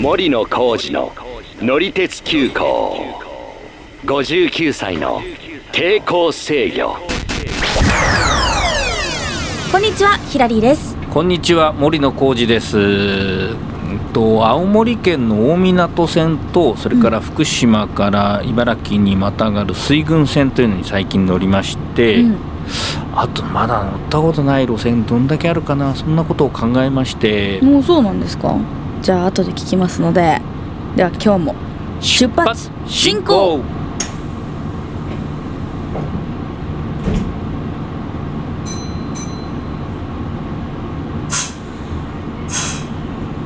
[0.00, 1.12] 森野浩二の
[1.60, 3.16] 乗り鉄急行。
[4.04, 5.20] 59歳の
[5.72, 6.94] 抵抗制御。
[9.72, 10.96] こんにちはヒラリーです。
[11.12, 12.78] こんにちは森野浩二です。
[12.78, 12.80] う
[13.54, 13.58] ん
[14.12, 22.36] と青森県の大湊線とそれから福島から茨城にまたがる水郡線というのに最近乗りまして、うん。
[23.16, 27.60] あとまだ乗ったことない路線どんだけあるかなそんなことを考えまして。
[27.62, 28.54] もうそうなんですか？
[29.08, 30.38] じゃあ後で聞きますので
[30.94, 31.54] では今日も
[31.98, 33.62] 出発進行。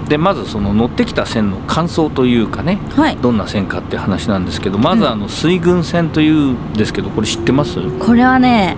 [0.08, 3.16] でまずその乗ってきた線の感想というかねはい。
[3.18, 8.76] どんな線かって話なんですけどまずあの水郡線というんですけどこれ知ってます、うん、これはね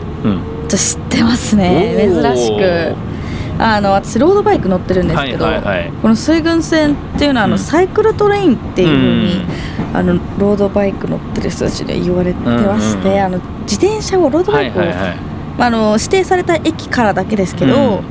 [0.69, 1.95] ちょ知ってますね。
[1.97, 3.14] 珍しく
[3.59, 5.93] あの私ロードバイク乗ってるんですけど、はいはいはい。
[6.03, 7.59] この水郡線っていうのはあの、うん。
[7.59, 9.47] サイクルトレインっていうふうに、
[9.95, 13.21] あのロードバイク乗ってる人たちで言われてまして、うんうんうん。
[13.21, 15.17] あの自転車をロードバイクを、はいはいはい。
[15.57, 18.03] まあ、あの指定された駅からだけですけど、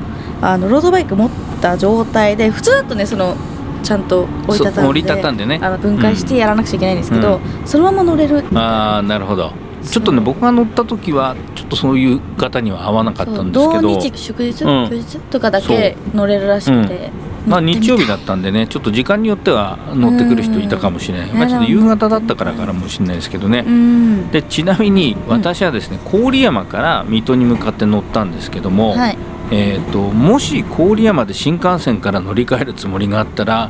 [0.42, 1.30] あのロードバイク持っ
[1.62, 3.36] た状態で普通だとねその
[3.84, 5.60] ちゃんと折りたたんでそう折りたたんでね。
[5.62, 8.46] あの分解してやらなくちゃいけないんですけど、そのまま乗れる。
[8.56, 9.52] ああなるほど
[9.84, 13.82] ちょっとね僕が乗った時はちょっとそういう方には合わなかったんですけど。
[13.82, 14.90] 土日祝日、うん。
[14.90, 17.10] 休日とかだけ乗れるらしくて、
[17.46, 17.82] まあ乗ってみた。
[17.82, 21.38] 日曜日だったんでねちょっと時間によっては乗ってくる人いたかもしれない、うん。
[21.38, 24.32] まあ、ちょっと夕方だったからかもしれないですけどね、うん。
[24.32, 29.18] でちなみに私はですね郡山から水戸に向かって乗ったんですけども、はい。
[29.52, 33.70] えー、ともし郡山で新幹線から乗り換えるつもりがあったら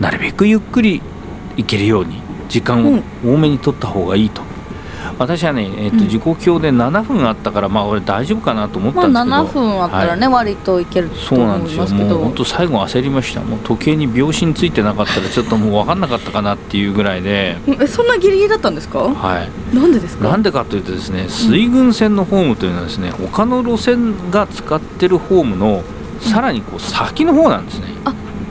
[0.00, 1.02] なるべくゆっくり
[1.56, 4.42] 行けるように時間を多めに取った方がいいと、
[5.18, 6.08] 私はね、えーとうん。
[6.08, 11.76] 時刻表で7分あったからまあ俺大丈夫かなと思ったまあんですけど、7分あったらね、割といけるとそうなん思ですよ。
[11.76, 13.40] いますけどもう本当最後焦りました。
[13.40, 19.00] もう時計に秒針ついてなかったらちょっともう分かんなかったかなっていうぐらいで、えそんなギリギリだったんですか？
[19.00, 20.28] はい、なんでですか？
[20.28, 25.82] なんでかというとですね水郡線のホームというのはですね他の路線が使ってるホームの
[26.20, 27.86] さらにこう先の方なんですね。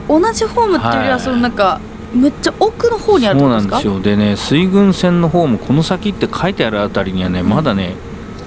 [0.08, 1.20] 同じホームっていうよりははい。
[1.20, 1.80] そのなんか
[2.14, 4.00] めっちゃ奥の方にあるってそうなんですよ。
[4.00, 7.94] でね水郡線のホームこの先って書いてあるあたりにはねまだね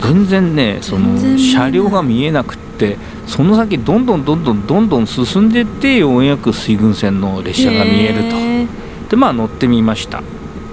[0.01, 9.09] 全然ねその車両が見えなくってその先どんどんどんどんどんどん進んでってようやく水郡線の列車が見えると。
[9.09, 10.21] でまあ乗ってみました。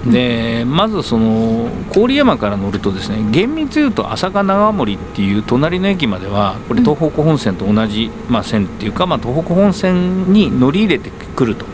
[0.05, 11.65] でまずその郡山から乗るとですね厳密に言うと朝霞長森っていう隣の駅まではこれ東北本線と同じ、まあ、線っていうか、まあ、東北本線に乗り入れてくると。
[11.65, 11.72] うん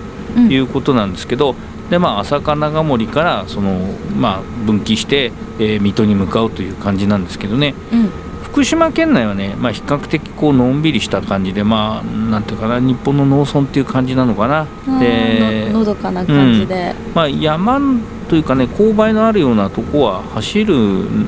[0.50, 1.56] いうことなんですけど、
[1.90, 3.80] でまあ朝霞長森からその、
[4.16, 7.74] まあ、分岐して、えー水戸に向かうという感じなんですけどね。
[7.92, 8.10] うん。
[8.44, 14.62] 福島県内はね、まあ、比較的こうのんびりした感じでまあなんていうかな日本の農村っていう感じなのかな。
[14.62, 17.80] あーののどかな感じで、まあ、山
[18.28, 20.76] というかね勾配のあるようなとこは走る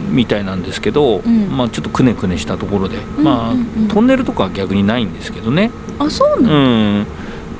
[0.09, 1.47] みたいなんですけど、ん。
[1.55, 3.59] まあ、ちょっとくねくねしたところで、んまあうん。
[3.59, 5.69] うんトンネルとかは逆にないんですけどね、
[5.99, 7.05] あそううなの、ん、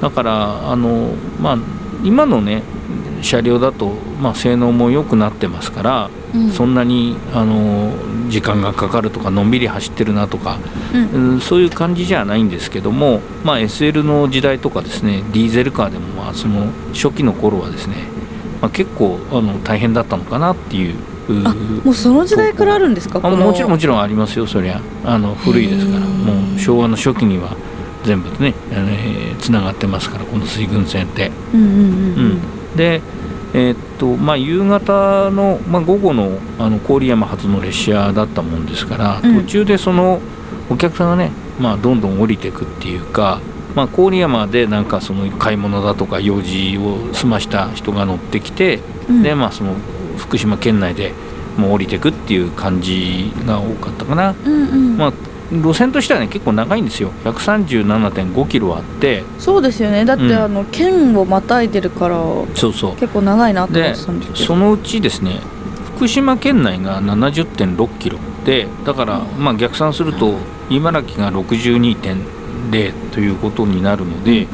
[0.02, 1.58] だからあの、まあ、
[2.04, 2.64] 今のね
[3.22, 6.52] 車両だと、まあ、性能も良くなってますから、うん。
[6.52, 7.94] そんなにあの
[8.30, 10.58] 時間がかかるとかのんびり走ってるなとか、
[10.94, 11.34] うん。
[11.34, 17.96] うんそういう感じじゃないんですけども、まあ、SL の時代とかですねディーゼルカーでもまあその初期の頃はですね、
[18.60, 20.96] まあ、結構あの大変だったのかなっていう。
[21.46, 21.54] あ
[21.86, 23.22] もうその時代からあるんですか？
[23.24, 24.82] あもちろんもちろんありますよそりゃ。
[25.06, 26.06] あの古いですから。
[26.06, 27.56] もう昭和の初期には
[28.04, 28.54] 全部ね
[29.40, 31.32] つながってますからこの水郡線って。
[32.76, 33.02] で
[33.54, 39.42] えーっとまあ、夕方の、まあ、午後のあの郡山発の列車だったもんですから、うん。
[39.42, 40.22] 途中でその
[40.70, 43.42] お客さんがね、まあ、どんどん降りていくっていうか、
[43.76, 48.80] まあ、郡山でなんかその買い物だとか用事を済ました人が乗ってきて、
[49.10, 49.22] うん。
[49.22, 49.76] でまあ、その
[50.18, 51.12] 福島県内で
[51.58, 54.34] もう降りていくっていう感じが多かったかな。
[54.46, 54.98] うんうん。
[54.98, 55.14] まあ
[55.52, 57.12] 路線としてはね結構長いんですよ。
[57.26, 59.24] 137.5キロあって。
[59.38, 60.06] そうですよね。
[60.06, 60.34] だって、うん。
[60.34, 62.18] あの県をまたいでるから
[62.56, 62.96] そうそう。
[62.96, 64.46] 結構長いなと思でってたんですけど。
[64.46, 65.40] そのうちですね
[65.96, 68.18] 福島県内が70.6キロ。
[68.46, 70.34] でだからまあ逆算すると
[70.70, 74.48] 茨城が62.0ということになるので、うん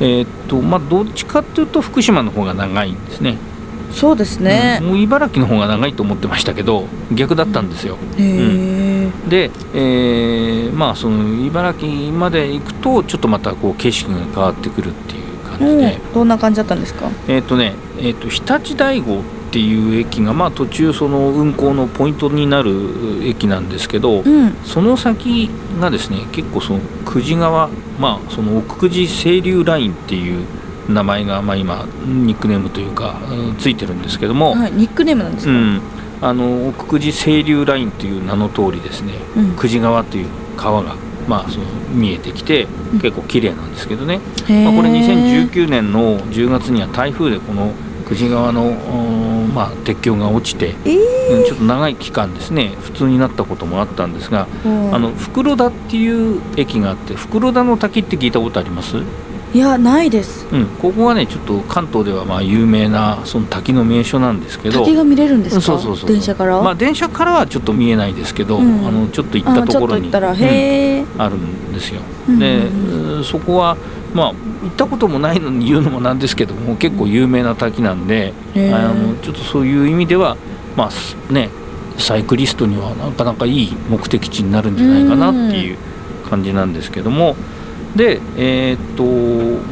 [0.00, 3.36] えーっとまあどっちかっていうと福島の方が長いんですね、
[3.92, 4.78] そうですね。
[4.80, 8.81] うん、もう茨城の方が長いと思ってましたけど逆だったんですよ、へえ、
[9.28, 17.10] で、えーまあその茨城まで行くとちょっとまたこう景色が変わってくるっていう感じで、うんどんな感じだったんですか？
[17.28, 19.22] えっ、とね、えっ、と日立大郷っ
[19.52, 22.72] ていう駅がまあ途中その運行のポイントになる
[23.22, 24.54] 駅なんですけど、うん。
[24.64, 25.50] その先
[25.80, 27.68] がですね結構その久慈川
[28.00, 30.46] まあその奥久慈清流ラインっていう
[30.88, 35.80] 流名前が、まあ、今ニックネームというかうんついてるんですけども、はいニックネームなんですか、うん、
[36.22, 39.56] あの奥久慈清流ラインという名の通りですね、うん。
[39.56, 40.94] 久慈川という川が、
[41.28, 43.00] まあ、その見えてきてうん。
[43.00, 47.72] 結構綺麗なんですけどね、まあ、これ2019年の10月には台風でこの
[48.08, 50.96] 久慈川の、うんまあ、鉄橋が落ちて、えー。
[50.96, 51.12] うん
[51.44, 52.74] ちょっと長い期間ですね。
[52.80, 54.48] 普通になったこともあったんですが、
[54.92, 58.96] あの袋田っていう駅があって袋田の滝って聞いたことあります？
[59.54, 60.46] いやないです。
[60.50, 64.80] うん、ここはねちょっと関東ではまあ有名なその滝の名所なんですけど。
[64.80, 65.60] 滝が見れるんですか？
[65.60, 68.86] そうそうそう電車から、まあ電車からはちょっと見えないですけど、うん。
[68.86, 70.36] あのちょっと行ったとことろに行ったらうん。
[71.18, 72.00] あるんですよ。
[72.28, 73.24] うんで、うんうん。
[73.24, 73.76] そこは
[74.14, 74.32] まあ
[74.62, 78.58] 行ったこともないのに言うのもなんですけども結構有名な滝なんで、あ
[78.94, 80.38] のちょっとそういう意味では
[80.76, 81.50] まあすね
[81.98, 85.76] サイクリストにはなかなかいい目的地になるんじゃないかなっていう
[86.30, 87.36] 感じなんですけども。
[87.96, 89.04] でえーっと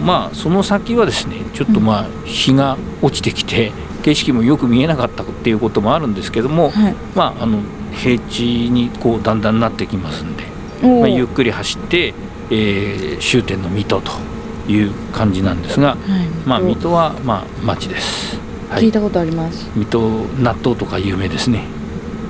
[0.02, 3.72] まあその先はですねちょっとまあ日が落ちてきて
[4.02, 6.94] 景色もよく見えなかったっていうこともあるんですけども、はい。
[7.14, 7.60] まああの
[7.92, 10.44] 平地にこうだんだんなってきますんで、
[10.82, 12.14] まあ、ゆっくり走って、
[12.50, 14.12] えー終点の水戸と
[14.68, 15.98] いう感じなんですが、はい。
[16.46, 18.38] まあ、水戸はまあ町です。
[18.70, 19.68] はい、聞いたことあります。
[19.74, 20.08] 水戸
[20.38, 21.64] 納豆とか有名ですね。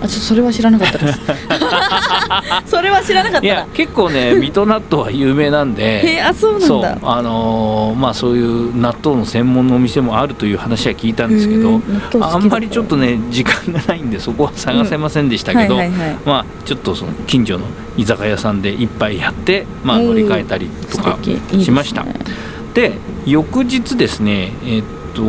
[0.03, 1.21] あちょそれは知らなかったです。
[2.67, 6.21] それは知らなかったいや結構ね水戸納豆は有名なんで。
[6.23, 6.99] あそうなんだ。
[7.03, 11.81] あのーまあそういう納豆の専門のお店もあるという話は聞いたんですけど
[12.21, 16.17] あんまりちょっとね時間がないんでそこは探せませんでしたけど、はいはいはい。
[16.25, 17.65] まあちょっとその近所の
[17.97, 21.65] 居酒屋さんで一杯やって、まあ、乗り換えたりとか素敵いいですね。
[21.65, 22.05] しました。
[22.75, 22.93] で
[23.27, 24.83] 翌日ですねえっ
[25.15, 25.23] と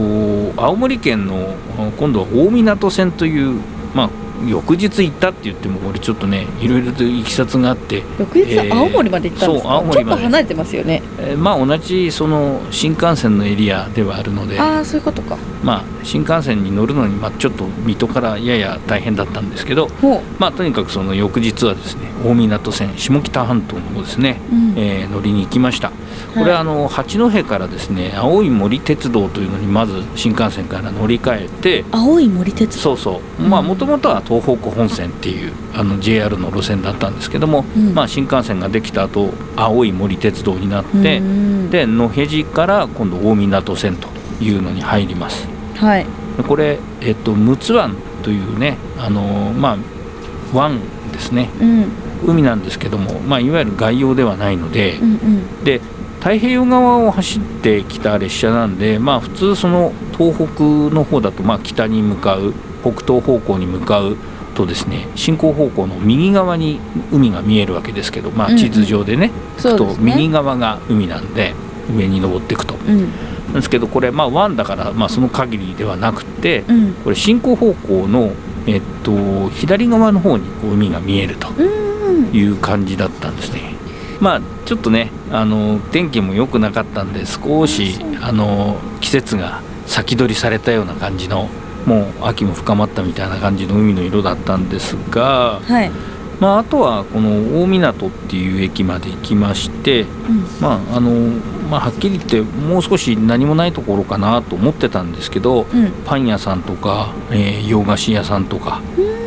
[0.62, 1.56] 青森県の
[1.98, 3.60] 今度は大湊線という
[3.96, 4.10] まあ
[4.48, 9.96] 翌日行ったって言ってもこれちょっとねいろいろといきさつがあって、翌日は青森まで行ったんですか、そう青森まで。
[9.96, 11.02] ちょっと離れてますよね。
[11.20, 15.38] えーまあ同じその新幹線のエリアではあるのでああそういうことか。
[15.64, 24.74] まあ新幹線に乗るのにまあちょっと水戸からやや大変だったんですけどほまあとにかくその翌日はですね大湊線下北半島の方ですね、う、うん。
[24.78, 25.92] えー乗りに行きました
[26.34, 32.82] これはあの八戸からですね青い森鉄道というのにまず新幹線から乗り換えて青い森鉄道。
[32.82, 33.42] そうそう。
[33.42, 37.94] まあもともとは東北本線っていうあの JR の路線だったんですけども、うん。
[37.94, 41.70] まあ新幹線ができた後青い森鉄道になって、うん。
[41.70, 44.08] で野辺地から今度大湊線と
[44.42, 45.48] いうのに入ります。
[45.76, 46.06] はい。
[46.38, 49.22] でこれ、えっと、陸奥湾というねあの
[49.54, 49.78] まあ
[50.54, 50.80] 湾
[51.12, 51.50] ですね。
[51.60, 51.86] うん。
[52.24, 55.64] 海なんですけども、まあ、いわゆる外洋ではないので、うんうん。
[55.64, 55.82] で
[56.22, 60.64] 太平洋側を走ってきた列車なんで、まあ、普通その東北
[60.94, 62.54] の方だとまあ北に向かう
[62.84, 64.18] 北東方向に向かう
[64.54, 66.80] とですね進行方向の右側に
[67.12, 69.88] 海が見えるわけですけど、まあ、地図上でね、そうですね。
[69.88, 71.56] 行くと右側が海なんで
[71.96, 72.76] 上に登っていくと。
[72.76, 73.12] うん。
[73.48, 76.94] なんですけどこれまあ湾だからまあその限りではなくてうん。
[77.04, 78.32] これ進行方向の
[78.68, 82.32] えっと左側の方にこう海が見えるとうん。
[82.32, 83.71] いう感じだったんですね。
[84.22, 91.50] まあちょっとねあの天気も良くなかったんで少しあの季節が先取りされたような感じの
[91.86, 95.92] もう秋も深まったみたいな感じの海の色だったんですが、はい。
[96.40, 100.08] まあ、あとはこの大湊っていう駅まで行きまして、うん。
[100.60, 101.12] まああの
[101.70, 105.92] まあ、はっきり言ってもう少し何もないところかなと思ってたんですけどうん。
[106.06, 108.82] パン屋さんとか、えー洋菓子屋さんとか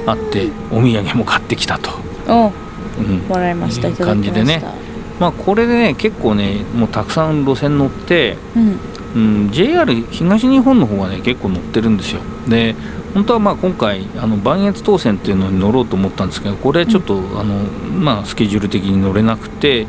[0.06, 1.90] あってお土産も買ってきたと、
[2.28, 2.52] お。
[2.98, 3.18] うん。
[3.28, 3.88] もらいました。
[3.88, 4.30] いいうただきました。
[4.30, 4.83] 感じでね
[5.20, 8.78] まあ、これでね結構ねもうたくさん路線乗って、うん。
[9.14, 12.20] うん、JR 東日本の方はね結構乗ってるんですよ。
[12.48, 12.74] で
[13.14, 17.54] 本当はまあ今回あの磐越東線っていうのに乗ろうと思ったんですけどこれちょっと、あの
[17.90, 19.86] まあ、スケジュール的に乗れなくて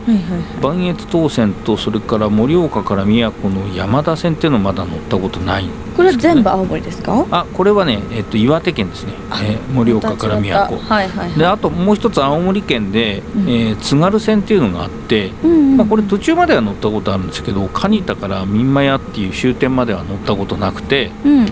[0.62, 7.26] 磐越東線とそれから盛岡から宮古の山田線っていうのまだ乗ったことないこれは全部青森ですか？
[7.32, 9.58] あこれはね、えっと、岩手県ですね、あえ
[9.94, 10.78] 岡から宮古。
[10.78, 11.40] はいはいはい。
[11.40, 13.50] であともう一つ青森県で、うん。
[13.50, 15.78] えー津軽線っていうのがあって、うんうん。
[15.78, 21.46] まあ、これ途中までは乗ったことあるんですけど蟹田から三馬屋っていう終点までは乗ったことなくてうん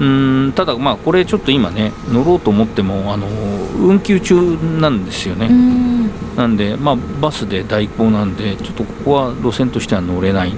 [0.00, 3.26] うーんただまあこれちょっと今ね乗ろうと思ってもあの
[3.78, 6.10] 運休中なんですよね、うん。
[6.36, 10.52] なんでまあバスで代行なんでちょっとここは路線としては乗れない、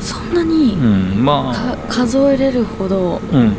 [0.00, 1.76] そんなにうん、まあ。
[1.88, 3.56] か数えれるほどうん。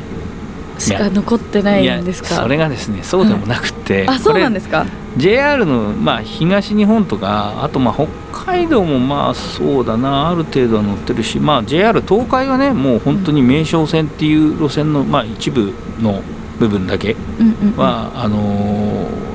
[0.79, 2.36] しか残ってないんですか？
[2.36, 4.86] やそれがですねそうでもなくて、あそうなんでですか？
[5.17, 8.07] JR の、まあ、東日本とかあとまあ北
[8.53, 16.21] 海道もまあそうだなある程度は乗ってるし、まあ、JR 東海はねもう本当に名称線っていう路線の、まあ、一部の
[16.59, 17.77] 部分だけうんうんうん。
[17.77, 18.88] は、あのー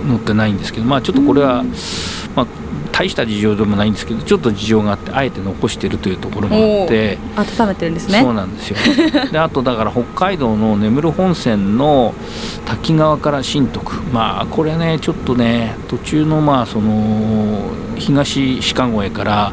[0.03, 1.73] 乗ってないんですけど、まあ、ちょっとこれは、うん。
[2.35, 2.47] まあ、
[3.03, 8.21] 大した事情でもないんですけどちょっと事情があってあえて残してるというところもあって温めてるんですね。
[8.21, 8.77] そうなんですよ。
[9.33, 12.15] であとだから北海道の根室本線の
[12.65, 14.01] 滝川から新徳。
[14.13, 19.53] まあこれねちょっとね途中のまあその東鹿越から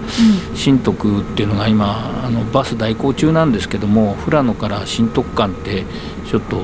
[0.54, 5.86] 新徳っていうのが今あのバス代行中なんですけども富良野から新徳間って
[6.30, 6.62] ちょっと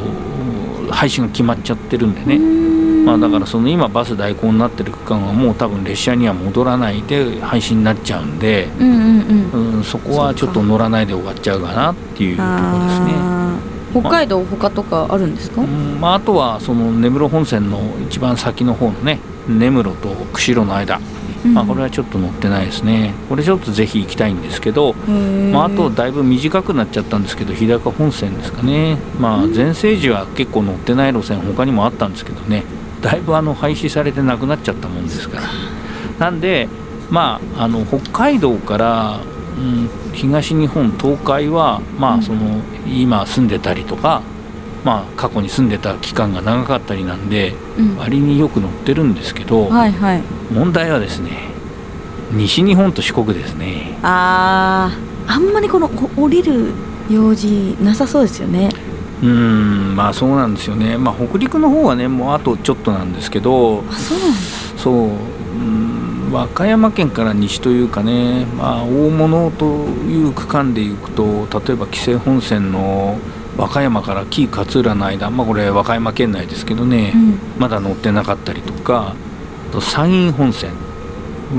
[0.91, 2.74] 廃止が決まっちゃってるんでね
[3.05, 9.75] まあ、だからその今バス代行になってる区間はもう多分列車には戻らないで廃止になっちゃうんで、うんうんうん。
[9.77, 13.13] うん、そこはちょっと乗らないで終わっちゃうかなっていうところですね。
[13.91, 20.99] 北海道他とかあるんですか、うんまあ、あとはその根室本線の一番先の方のね根室と釧路の間、
[21.53, 23.13] まあ、これはちょっと乗ってないですね。
[23.29, 24.93] これちょっとぜひ行きたいんですけど、
[25.53, 32.63] まあ、あとだいぶ短くなっちゃったんですけど日高本線ですかね、まあ、全盛時は結構乗ってない路線他にもあったんですけどね
[33.05, 35.43] だいぶあの廃止されてなくなっちゃったもんですから。
[36.17, 36.67] なんで、
[37.11, 39.19] まあ、あの北海道から、
[39.57, 44.23] うん、東日本東海は、まあ、その今住んでたりとか、
[44.83, 47.97] まあ、過去に住んでた期間が長かったりなんでうん。
[47.97, 50.23] 割によく乗ってるんですけど、はいはい。
[50.51, 51.49] 問題はですね
[52.31, 53.99] 西日本と四国ですね。
[54.01, 56.73] あーあんまりこのこ降りる
[57.09, 58.69] 用事なさそうですよね
[59.25, 63.93] うーんまあそうなんですよね、まあ、北陸の方はねもうあとちょっとなんですけどあ
[64.77, 73.17] そううん和歌山県から西というかね、まあ、大物という区間で行くと例えば紀勢本線の
[73.57, 77.39] 和歌山から紀伊勝浦の間、まあ、これ和歌山県内ですけどね、うん。
[77.57, 79.15] まだ乗ってなかったりとか
[79.69, 80.73] あと山陰本線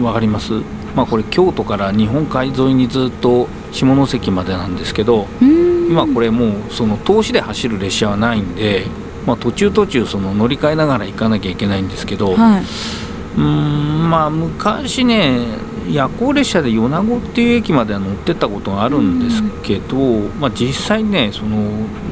[0.03, 0.53] わかります、
[0.95, 8.87] まあ、これ京都から日本海沿いにずっと下関までなんですけどうーん今これもうその通しで走る列車はないんで、
[9.27, 12.63] まあ、途中途中その乗り換えながら行かなきゃいけないんですけど、はい。
[12.63, 15.47] うーんまあ昔ね
[15.89, 19.97] 夜行列車で米子っていう駅までは乗ってったことがあるんですけど、
[20.41, 21.59] まあ、実際ねその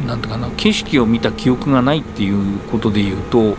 [0.07, 3.57] なんていうかな景色を見た記憶がないっていうことでいうとうん。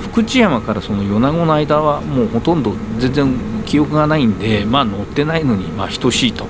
[0.00, 3.34] 福知山からその米子の間はもうほとんど全然
[3.66, 6.46] 記憶がないんでまあ乗ってないのにまあ等しいと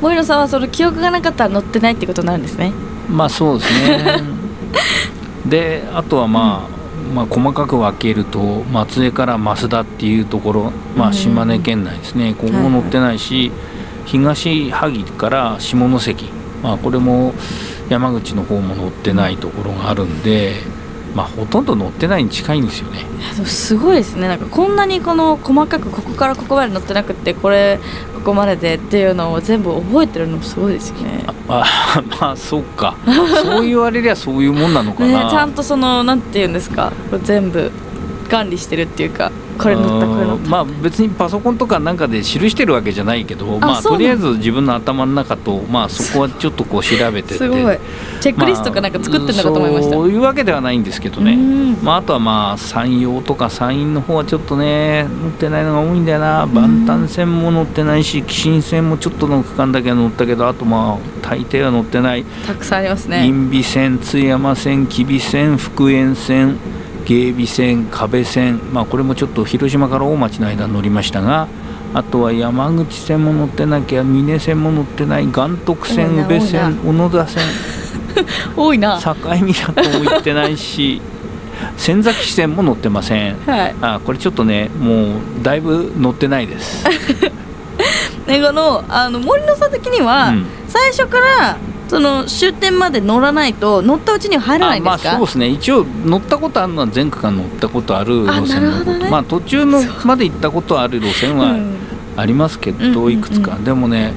[0.00, 2.72] 森野さんはその記憶がなかったら乗ってないってことになるんですね。
[3.08, 4.22] まあそうですね。
[5.46, 12.34] であとはまあ、まあ、細かく分けると松江から増田っていうところ、まあ、うん島根県内ですね。
[12.36, 13.52] ここも乗ってないし、
[14.06, 16.30] 東萩から下関、
[16.62, 17.32] まあ、これも
[17.88, 20.54] 山口の方も乗ってないところがあるんで、
[21.14, 23.06] まあ、ほとんど乗ってないに近いんですよね。
[23.44, 24.28] すごいですね。
[24.28, 27.78] なんかこんなにこの細かくここからここまで乗ってなくってこれ
[28.26, 31.24] ここまででっていうのを全部覚えてるのもすごいですよね。
[31.46, 31.64] あ
[32.20, 32.96] まあ そうか。
[33.44, 35.30] そう言われりゃそういうもんなのか ねな。
[35.30, 36.90] ちゃんとそのなんていうんですか。
[37.22, 37.70] 全部
[38.28, 40.44] 管理してるっていうかこれ乗ったこれ乗った。
[40.44, 47.26] うんまあ別にパソコンとかなんかで記してるわけじゃないけどまあとりあえず自分の頭の中とまあそこはちょっとこう調べて。
[47.26, 47.78] てすごい。
[48.20, 51.32] チェックリストかなんか作ってんのかと思いました、そういうわけではないんですけどね。
[51.32, 51.78] うん。
[51.82, 56.46] まあ、あとはまあ山陽とか山陰の方はちょっとね乗ってないのが多いんだよな。
[56.46, 62.24] 万端線も乗ってないし紀新線もちょっとの区間だけは乗ったけどあとまあ大抵は乗ってない。
[62.46, 63.26] たくさんありますね。
[63.26, 66.56] 因美線津山線吉備線福塩線
[67.06, 71.48] 芸備線加部線まあこれもちょっと広島から大町の間乗りましたが
[71.94, 77.42] あとは山口線も乗ってなきゃ峰線も乗ってない岩徳線宇部線小野田線。
[78.56, 79.00] 多いな。
[79.02, 81.00] 境港も行ってないし
[81.76, 83.36] 仙崎支線も乗ってません。
[83.46, 83.74] はい。
[83.80, 86.84] あこれちょっとねもうだいぶ乗ってないです、
[88.26, 90.46] ねこのあの森野さん的には、うん。
[90.68, 91.56] 最初から
[91.88, 95.48] その終点まで乗らないと乗ったうちには入らないんですか、あまあそうですね。
[95.48, 99.10] 一応乗ったことあるのは全区間乗ったことある路線のこと、ね。
[99.10, 101.56] まあ途中のまで行ったことある路線はう。
[101.56, 101.76] ん
[102.18, 102.94] ありますけうんうんうん。
[102.94, 104.14] どいくつか、でもね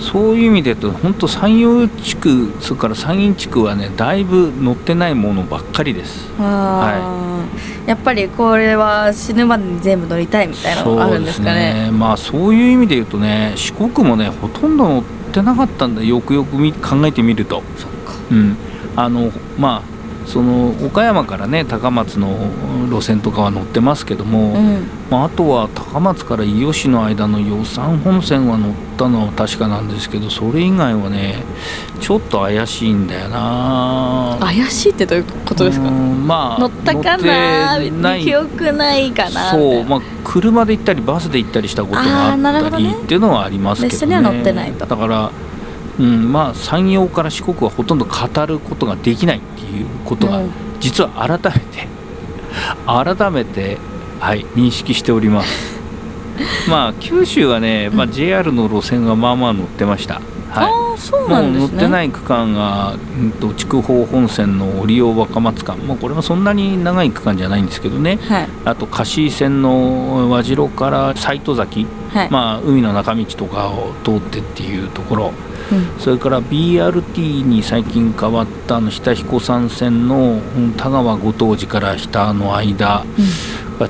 [0.00, 6.30] そういう意味で言うと本当山陽地区それから山陰地区はねだいぶ乗ってないものばっかりです。
[6.40, 7.88] あー。
[7.88, 11.90] やっぱりこれは死ぬまでに全部乗りたいみたいなのがあるんですかね。
[11.92, 16.20] まあそういう意味で言うとね四国もねほとんど乗ってなかったんだよ。
[16.20, 17.62] くよくみ考えてみると。
[18.30, 18.56] うん、
[18.96, 22.28] あのまあその岡山からね高松の
[22.92, 24.86] 路線とかは乗ってますけども、うん。
[25.10, 31.42] まあ、あとは高松から伊予市の間の予算本線は乗ったのは確かなんですけどそれ以外はね
[32.00, 34.36] ちょっと怪しいんだよな。
[34.40, 35.88] 怪しいってどういうことですか？
[35.88, 38.24] うんまあ乗ったかなない。
[38.24, 44.20] 記憶ないかなそう、まあ、車で行ったりバスで行ったりしたことがあったりっていうのはありますけどね。
[44.20, 44.86] 乗ってないと。
[44.86, 45.30] だから、
[45.98, 50.50] うん、まあ山陽から四国はほとんど語ることができないっていうことがうん。
[50.80, 51.86] 実は改めて
[52.86, 53.78] 改めて
[54.20, 55.80] はい認識しております。
[56.68, 61.76] まあ九州はね、まあ、JR の路線がまあまあ乗ってました、はいそうもうん乗なですね。
[61.78, 68.48] ってない区間が、うん、と筑豊本線の折尾若松間、もうこれもそんなに長い区間じゃないんですけどね、はい。
[68.64, 75.32] あと香椎線の和白から斎戸崎、はい、まあ、海の中道とかを通ってっていうところ、
[75.72, 76.00] うん。
[76.00, 83.04] それから BRT に最近変わったあの日田彦山線のうん田川後藤寺から日田の間、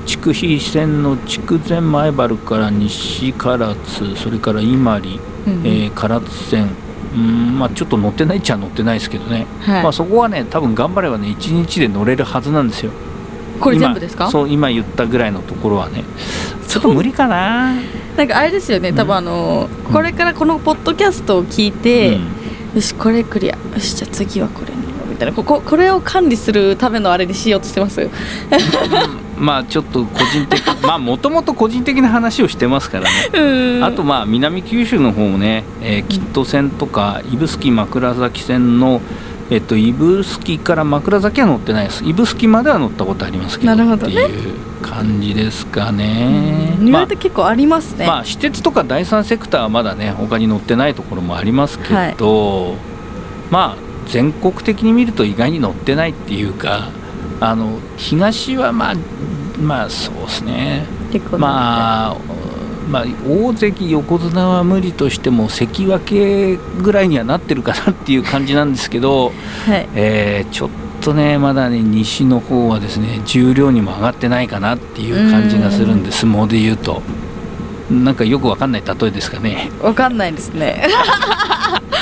[0.05, 5.67] 筑肥線の筑前前原から西唐津それから伊万里、うんうん。
[5.67, 6.69] えー唐津線
[7.15, 9.83] うんまあ、ちょっと乗ってないっちゃ乗ってないですけどね、はい。
[9.83, 12.91] まあ、そこはね多分頑張ればね1日で乗れるはずなんですよ。
[13.59, 14.29] これ今全部ですか？
[14.31, 16.03] そう今言ったぐらいのところはね。
[16.67, 17.75] ちょっと無理かな。
[18.17, 22.19] なんかあれですよね多分あのこれからこのポッドキャストを聞いて、
[22.73, 23.55] よしこれクリア。
[23.55, 24.81] よしじゃあ次はこれに。
[25.09, 25.33] みたいな。
[25.33, 28.09] こここれを管理するためのあれにしようとしてます
[29.37, 33.09] まあちょっと個人的 まあもともと個人的な話をしてますからね。
[33.33, 33.83] うん。
[33.83, 39.01] あとまあ南九州の方もね、えー、吉都線とか指宿枕崎線の
[39.49, 42.03] えっと指宿から枕崎は乗ってないです。
[42.05, 44.25] 指宿までは乗ったことありますけどなるほどね。
[44.25, 52.75] っていう感じですかね、意まあ外と結構ありますね、まあ私鉄とか第三セクターはまだね他に乗ってないところもありますけど、
[53.49, 56.89] まあ全国的に見ると意外に乗ってないっていうか
[57.39, 58.95] あの東はまあ
[59.61, 60.85] まあそうですね。
[61.37, 62.17] まあ、
[62.89, 69.31] まあ、大関横綱は無理としても関脇ぐらいにはなってるかなっていう感じなんですけど、
[69.67, 69.87] はい。
[69.95, 70.69] えーちょっ
[71.01, 77.01] とねまだね西の方はですね重量にも上がってないかなっていう感じがするんで相撲で言うと。
[77.91, 79.69] なんかよくわかんない例えですかね。
[79.81, 80.87] わかんないですね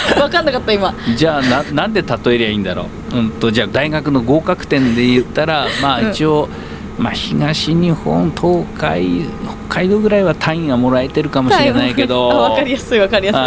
[0.19, 0.93] わかんなかった今。
[1.15, 6.11] じゃあななんで例えりゃいいんだろう、うん、とじゃあ大学の合格点で言ったらまあうん。
[6.11, 6.49] 一応、
[6.97, 9.25] まあ、東日本東海
[9.69, 12.31] 北海道ぐらいは単位がもらえてるかもしれないけど。
[12.31, 13.37] あわかりやすいわかりやす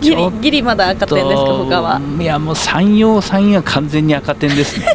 [0.00, 0.10] い。
[0.10, 2.00] ギリギリまだ赤点ですか他は？
[2.00, 4.86] といやもう山陽山陰は完全に赤点ですね。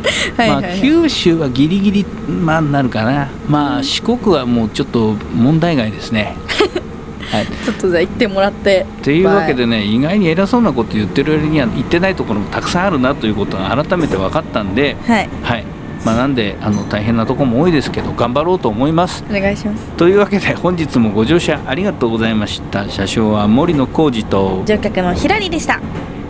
[0.36, 3.28] はいはい、まあ、はい九州はギリギリまあなるかな。
[3.48, 6.36] まあ四国はもうちょっと問題外ですね
[7.30, 7.46] はい。
[7.46, 8.86] ちょっとじゃあ行ってもらって。
[9.02, 15.28] というわけでね、意外に偉そうなこと言ってる割には言ってないところもたくさんあるなということが改めて分かったんで、はい。
[15.42, 15.64] はい。
[16.04, 19.22] まあ、なんであの大変なところも多いですけど頑張ろうと思います。
[19.28, 19.84] お願いします。
[19.98, 22.88] というわけで本日もご乗車ありがとうございました。
[22.88, 25.80] 車掌は森野浩二と、乗客のひらりでした。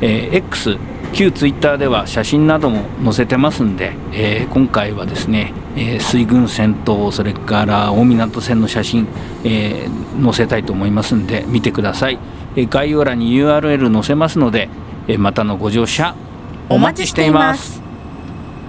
[0.01, 0.77] えー X
[1.13, 9.07] 旧ツイッターでは写真なども載せてますんで、えー今回はですね、えー水軍船とそれから大湊線の写真、
[9.45, 12.19] えー載せたいと思いますんで見てください、
[12.57, 14.69] えー概要欄に URL 載せますので、
[15.09, 16.15] えーまたのご乗車
[16.69, 17.83] お待ちしています。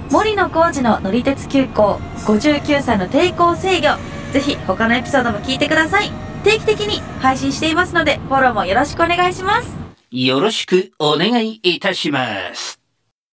[0.10, 3.88] 森野浩二の乗り鉄急行59歳の抵抗制御。
[4.34, 6.12] ぜひ他のエピソードも聞いてください。
[6.44, 9.81] 定期的に配信していますのでフォローもよろしくお願いします。
[10.12, 12.81] よろしくお願いいたします。